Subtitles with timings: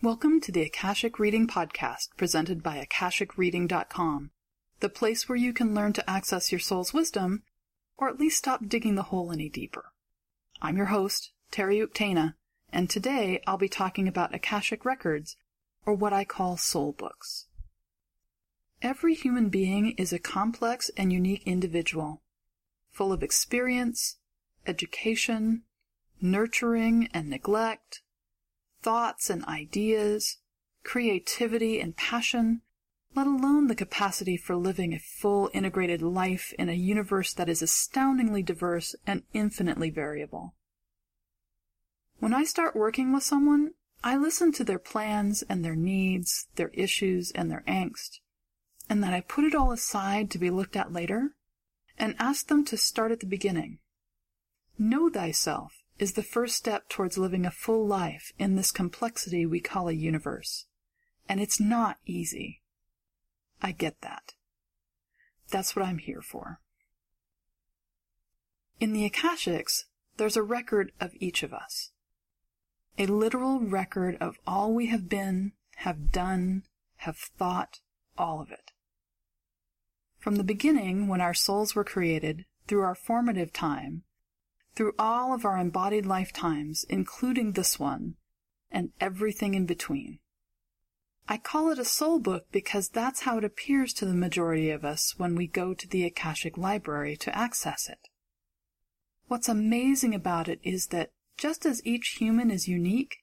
[0.00, 4.30] Welcome to the Akashic Reading Podcast presented by AkashicReading.com,
[4.78, 7.42] the place where you can learn to access your soul's wisdom,
[7.96, 9.86] or at least stop digging the hole any deeper.
[10.62, 12.34] I'm your host, Terry Uktana,
[12.72, 15.36] and today I'll be talking about Akashic Records,
[15.84, 17.46] or what I call soul books.
[18.80, 22.22] Every human being is a complex and unique individual,
[22.92, 24.18] full of experience,
[24.64, 25.64] education,
[26.20, 28.02] nurturing and neglect,
[28.82, 30.38] thoughts and ideas,
[30.84, 32.62] creativity and passion,
[33.14, 37.62] let alone the capacity for living a full integrated life in a universe that is
[37.62, 40.54] astoundingly diverse and infinitely variable.
[42.18, 46.68] When I start working with someone, I listen to their plans and their needs, their
[46.68, 48.20] issues and their angst,
[48.88, 51.34] and then I put it all aside to be looked at later
[51.98, 53.78] and ask them to start at the beginning.
[54.78, 59.60] Know thyself is the first step towards living a full life in this complexity we
[59.60, 60.66] call a universe.
[61.28, 62.62] And it's not easy.
[63.60, 64.34] I get that.
[65.50, 66.60] That's what I'm here for.
[68.80, 69.84] In the Akashics,
[70.16, 71.90] there's a record of each of us.
[72.96, 76.62] A literal record of all we have been, have done,
[76.96, 77.80] have thought,
[78.16, 78.72] all of it.
[80.18, 84.02] From the beginning, when our souls were created, through our formative time,
[84.78, 88.14] through all of our embodied lifetimes, including this one,
[88.70, 90.20] and everything in between.
[91.28, 94.84] I call it a soul book because that's how it appears to the majority of
[94.84, 98.06] us when we go to the Akashic Library to access it.
[99.26, 103.16] What's amazing about it is that just as each human is unique,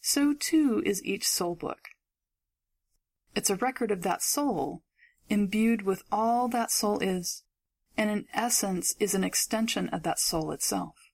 [0.00, 1.88] so too is each soul book.
[3.34, 4.84] It's a record of that soul,
[5.28, 7.42] imbued with all that soul is,
[7.96, 11.10] and in essence is an extension of that soul itself.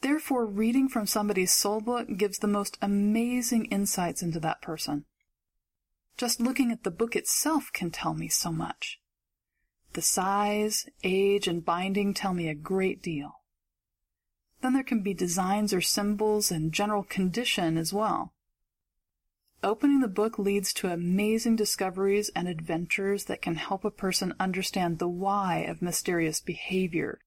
[0.00, 5.04] Therefore, reading from somebody's soul book gives the most amazing insights into that person.
[6.16, 8.98] Just looking at the book itself can tell me so much.
[9.92, 13.42] The size, age, and binding tell me a great deal.
[14.60, 18.32] Then there can be designs or symbols and general condition as well.
[19.64, 24.98] Opening the book leads to amazing discoveries and adventures that can help a person understand
[24.98, 27.20] the why of mysterious behavior,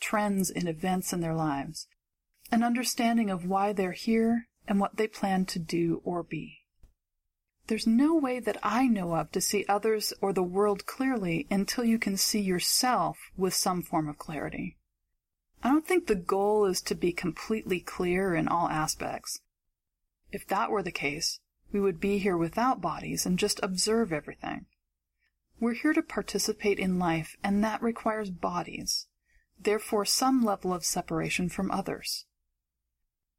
[0.00, 1.86] trends in events in their lives,
[2.50, 6.58] an understanding of why they're here and what they plan to do or be.
[7.68, 11.84] There's no way that I know of to see others or the world clearly until
[11.84, 14.76] you can see yourself with some form of clarity.
[15.62, 19.40] I don't think the goal is to be completely clear in all aspects.
[20.32, 21.38] If that were the case,
[21.72, 24.66] we would be here without bodies and just observe everything.
[25.58, 29.06] We're here to participate in life, and that requires bodies,
[29.58, 32.26] therefore some level of separation from others.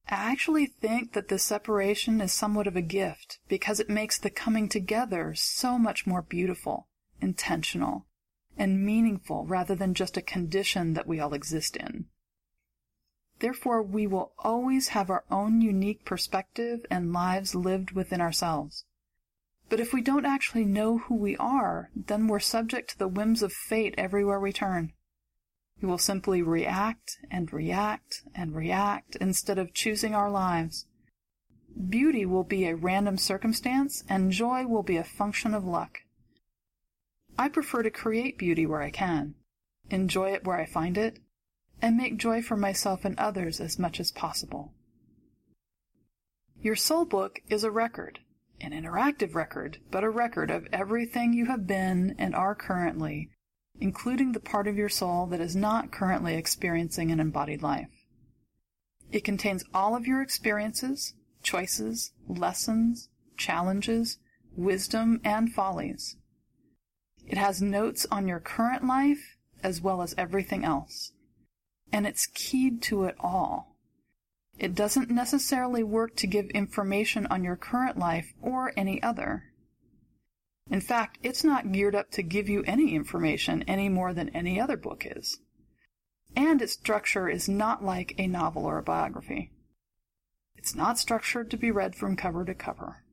[0.10, 4.30] I actually think that this separation is somewhat of a gift because it makes the
[4.30, 6.88] coming together so much more beautiful,
[7.22, 8.06] intentional,
[8.58, 12.06] and meaningful rather than just a condition that we all exist in.
[13.40, 18.86] Therefore, we will always have our own unique perspective and lives lived within ourselves.
[19.70, 23.44] But if we don't actually know who we are, then we're subject to the whims
[23.44, 24.94] of fate everywhere we turn.
[25.82, 30.88] We will simply react and react and react instead of choosing our lives.
[31.90, 36.00] Beauty will be a random circumstance, and joy will be a function of luck.
[37.38, 39.36] I prefer to create beauty where I can,
[39.92, 41.20] enjoy it where I find it,
[41.82, 44.74] and make joy for myself and others as much as possible.
[46.60, 48.20] Your soul book is a record,
[48.60, 53.30] an interactive record, but a record of everything you have been and are currently,
[53.80, 58.08] including the part of your soul that is not currently experiencing an embodied life.
[59.12, 61.14] It contains all of your experiences,
[61.44, 64.18] choices, lessons, challenges,
[64.56, 66.18] wisdom, and follies.
[67.28, 71.12] It has notes on your current life as well as everything else
[71.92, 73.76] and it's keyed to it all.
[74.60, 79.54] It doesn't necessarily work to give information on your current life or any other.
[80.70, 84.60] In fact, it's not geared up to give you any information any more than any
[84.60, 85.40] other book is.
[86.36, 89.52] And its structure is not like a novel or a biography.
[90.56, 93.04] It's not structured to be read from cover to cover.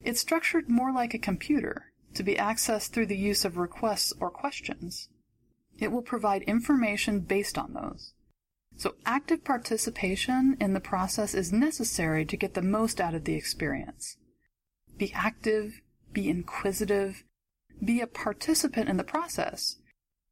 [0.00, 4.30] It's structured more like a computer, to be accessed through the use of requests or
[4.30, 5.08] questions.
[5.78, 8.14] It will provide information based on those.
[8.76, 13.34] So active participation in the process is necessary to get the most out of the
[13.34, 14.16] experience.
[14.96, 15.80] Be active,
[16.12, 17.24] be inquisitive,
[17.84, 19.76] be a participant in the process,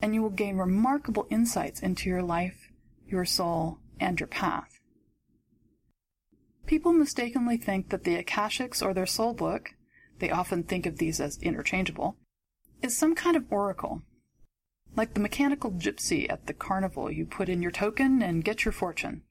[0.01, 2.71] and you will gain remarkable insights into your life,
[3.07, 4.81] your soul, and your path.
[6.67, 9.71] People mistakenly think that the Akashics or their soul book,
[10.19, 12.17] they often think of these as interchangeable,
[12.83, 14.03] is some kind of oracle.
[14.97, 18.73] Like the mechanical gypsy at the carnival, you put in your token and get your
[18.73, 19.23] fortune.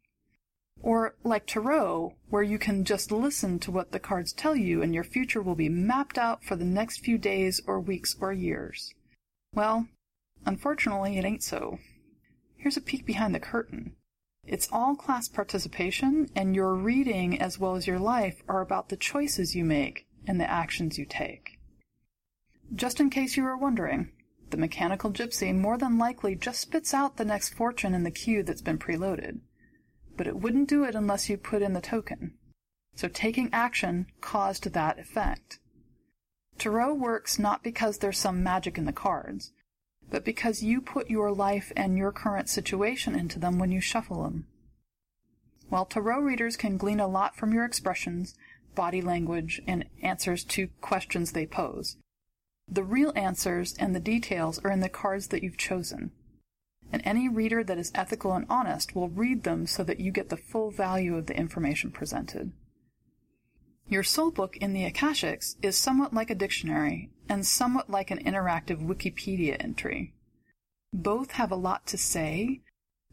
[0.81, 4.93] Or like Tarot, where you can just listen to what the cards tell you and
[4.93, 8.93] your future will be mapped out for the next few days or weeks or years.
[9.53, 9.87] Well,
[10.45, 11.79] unfortunately, it ain't so.
[12.55, 13.95] Here's a peek behind the curtain.
[14.45, 18.97] It's all class participation, and your reading as well as your life are about the
[18.97, 21.59] choices you make and the actions you take.
[22.73, 24.11] Just in case you were wondering,
[24.51, 28.43] the mechanical gypsy more than likely just spits out the next fortune in the queue
[28.43, 29.39] that's been preloaded
[30.19, 32.33] but it wouldn't do it unless you put in the token.
[32.93, 35.59] So taking action caused that effect.
[36.57, 39.53] Tarot works not because there's some magic in the cards,
[40.09, 44.23] but because you put your life and your current situation into them when you shuffle
[44.23, 44.45] them.
[45.69, 48.35] While tarot readers can glean a lot from your expressions,
[48.75, 51.95] body language, and answers to questions they pose,
[52.71, 56.11] the real answers and the details are in the cards that you've chosen
[56.91, 60.29] and any reader that is ethical and honest will read them so that you get
[60.29, 62.51] the full value of the information presented.
[63.87, 68.23] Your soul book in the Akashics is somewhat like a dictionary and somewhat like an
[68.23, 70.13] interactive Wikipedia entry.
[70.93, 72.61] Both have a lot to say,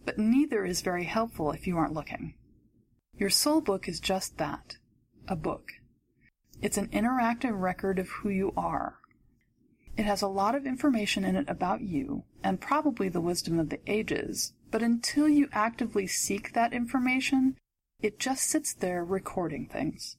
[0.05, 2.35] but neither is very helpful if you aren't looking.
[3.19, 4.77] Your soul book is just that
[5.29, 5.73] a book.
[6.63, 8.99] It's an interactive record of who you are,
[9.97, 13.71] it has a lot of information in it about you, and probably the wisdom of
[13.71, 17.57] the ages, but until you actively seek that information,
[18.01, 20.17] it just sits there recording things.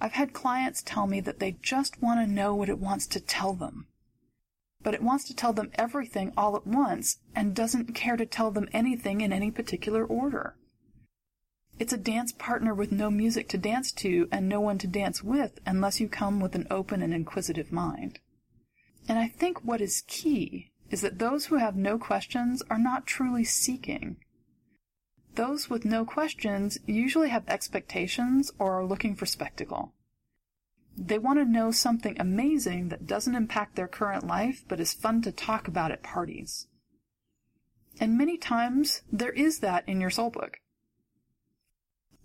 [0.00, 3.20] I've had clients tell me that they just want to know what it wants to
[3.20, 3.86] tell them.
[4.82, 8.50] But it wants to tell them everything all at once and doesn't care to tell
[8.50, 10.54] them anything in any particular order.
[11.78, 15.22] It's a dance partner with no music to dance to and no one to dance
[15.24, 18.20] with unless you come with an open and inquisitive mind.
[19.08, 23.06] And I think what is key is that those who have no questions are not
[23.06, 24.18] truly seeking.
[25.34, 29.94] Those with no questions usually have expectations or are looking for spectacle.
[30.94, 35.22] They want to know something amazing that doesn't impact their current life but is fun
[35.22, 36.66] to talk about at parties.
[37.98, 40.58] And many times there is that in your soul book.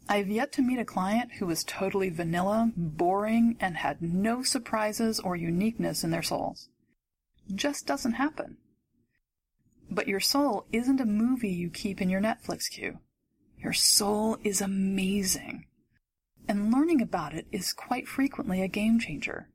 [0.09, 4.43] I have yet to meet a client who was totally vanilla, boring, and had no
[4.43, 6.67] surprises or uniqueness in their souls
[7.53, 8.57] just doesn't happen.
[9.89, 12.99] But your soul isn't a movie you keep in your Netflix queue.
[13.57, 15.65] Your soul is amazing.
[16.47, 19.49] And learning about it is quite frequently a game changer.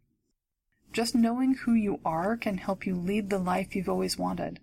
[0.92, 4.60] Just knowing who you are can help you lead the life you've always wanted.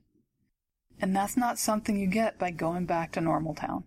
[1.00, 3.84] And that's not something you get by going back to normal town.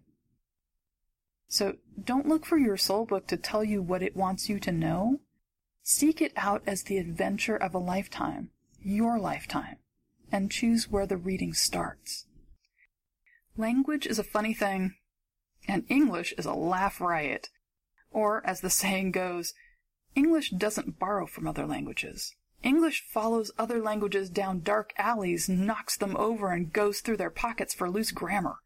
[1.48, 4.70] So don't look for your soul book to tell you what it wants you to
[4.70, 5.20] know.
[5.82, 8.50] Seek it out as the adventure of a lifetime
[8.82, 9.76] your lifetime,
[10.30, 12.26] and choose where the reading starts.
[13.56, 14.94] Language is a funny thing,
[15.66, 17.48] and English is a laugh riot.
[18.10, 19.52] Or, as the saying goes,
[20.14, 22.34] English doesn't borrow from other languages.
[22.62, 27.74] English follows other languages down dark alleys, knocks them over, and goes through their pockets
[27.74, 28.56] for loose grammar.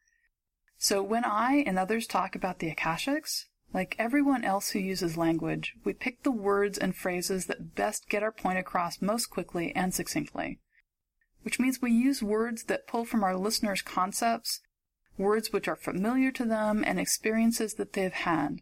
[0.78, 3.44] So when I and others talk about the Akashics,
[3.74, 8.22] like everyone else who uses language, we pick the words and phrases that best get
[8.22, 10.58] our point across most quickly and succinctly.
[11.42, 14.60] Which means we use words that pull from our listeners' concepts,
[15.16, 18.60] words which are familiar to them, and experiences that they have had.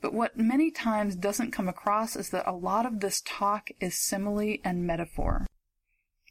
[0.00, 3.98] But what many times doesn't come across is that a lot of this talk is
[3.98, 5.46] simile and metaphor.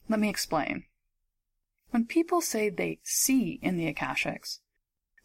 [0.09, 0.85] Let me explain.
[1.91, 4.59] When people say they see in the Akashics,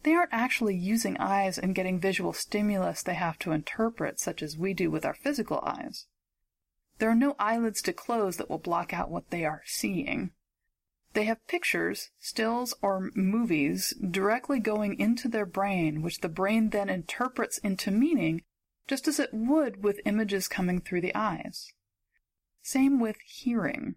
[0.05, 4.57] they aren't actually using eyes and getting visual stimulus they have to interpret, such as
[4.57, 6.07] we do with our physical eyes.
[6.99, 10.33] There are no eyelids to close that will block out what they are seeing.
[11.15, 16.91] They have pictures, stills, or movies directly going into their brain, which the brain then
[16.91, 18.43] interprets into meaning,
[18.87, 21.73] just as it would with images coming through the eyes.
[22.63, 23.97] Same with hearing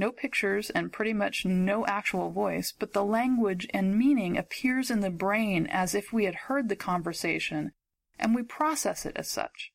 [0.00, 5.00] no pictures, and pretty much no actual voice, but the language and meaning appears in
[5.00, 7.70] the brain as if we had heard the conversation,
[8.18, 9.72] and we process it as such.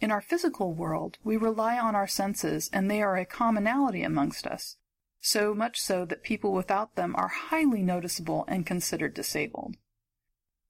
[0.00, 4.46] In our physical world, we rely on our senses, and they are a commonality amongst
[4.46, 4.76] us,
[5.20, 9.74] so much so that people without them are highly noticeable and considered disabled.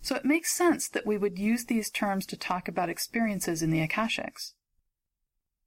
[0.00, 3.70] So it makes sense that we would use these terms to talk about experiences in
[3.70, 4.54] the Akashics.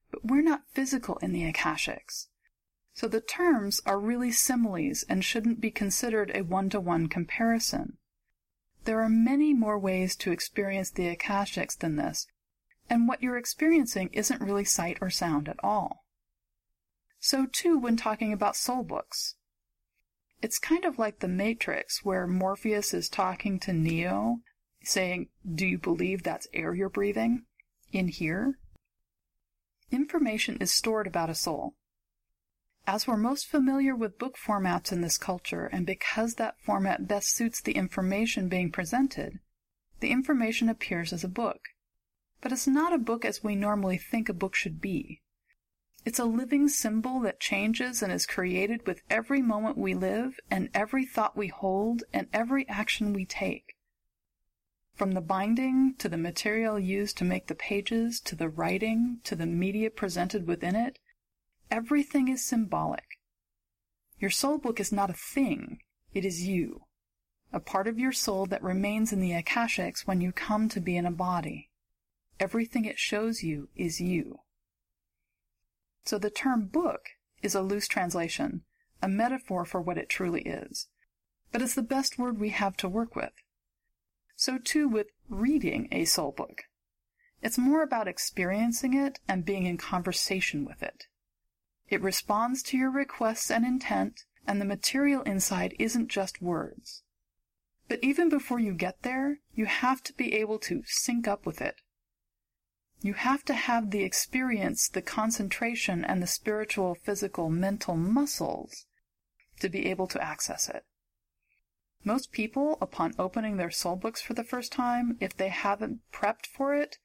[0.09, 2.27] But we're not physical in the Akashics.
[2.93, 7.97] So the terms are really similes and shouldn't be considered a one-to-one comparison.
[8.83, 12.27] There are many more ways to experience the Akashics than this,
[12.89, 16.05] and what you're experiencing isn't really sight or sound at all.
[17.19, 19.35] So, too, when talking about soul books.
[20.41, 24.39] It's kind of like the Matrix, where Morpheus is talking to Neo,
[24.83, 27.45] saying, Do you believe that's air you're breathing?
[27.91, 28.57] In here?
[29.91, 31.75] Information is stored about a soul.
[32.87, 37.29] As we're most familiar with book formats in this culture, and because that format best
[37.29, 39.39] suits the information being presented,
[39.99, 41.59] the information appears as a book.
[42.41, 45.21] But it's not a book as we normally think a book should be.
[46.03, 50.69] It's a living symbol that changes and is created with every moment we live, and
[50.73, 53.75] every thought we hold, and every action we take.
[54.95, 59.35] From the binding, to the material used to make the pages, to the writing, to
[59.35, 60.97] the media presented within it,
[61.71, 63.17] everything is symbolic.
[64.19, 65.79] Your soul book is not a thing,
[66.13, 66.81] it is you,
[67.53, 70.97] a part of your soul that remains in the Akashics when you come to be
[70.97, 71.69] in a body.
[72.39, 74.41] Everything it shows you is you.
[76.05, 77.05] So the term book
[77.41, 78.63] is a loose translation,
[79.01, 80.87] a metaphor for what it truly is.
[81.51, 83.33] But it's the best word we have to work with.
[84.35, 86.63] So too with reading a soul book.
[87.41, 91.07] It's more about experiencing it and being in conversation with it.
[91.91, 97.03] It responds to your requests and intent, and the material inside isn't just words.
[97.87, 101.61] But even before you get there, you have to be able to sync up with
[101.61, 101.75] it,
[103.03, 108.85] you have to have the experience, the concentration, and the spiritual, physical, mental muscles
[109.59, 110.85] to be able to access it.
[112.03, 116.45] Most people, upon opening their soul books for the first time, if they haven't prepped
[116.45, 116.99] for it,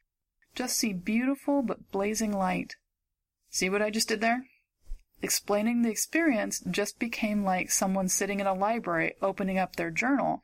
[0.54, 2.76] just see beautiful but blazing light.
[3.48, 4.44] See what I just did there?
[5.22, 10.42] Explaining the experience just became like someone sitting in a library opening up their journal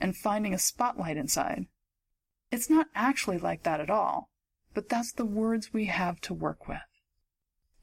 [0.00, 1.66] and finding a spotlight inside.
[2.50, 4.30] It's not actually like that at all.
[4.74, 6.78] But that's the words we have to work with.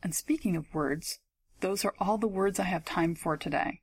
[0.02, 1.20] And speaking of words,
[1.60, 3.82] those are all the words I have time for today.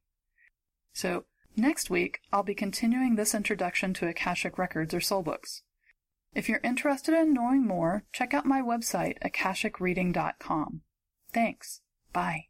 [0.93, 5.63] So, next week, I'll be continuing this introduction to Akashic Records or Soul Books.
[6.35, 10.83] If you're interested in knowing more, check out my website, akashicreading.com.
[11.33, 11.81] Thanks.
[12.17, 12.49] Bye.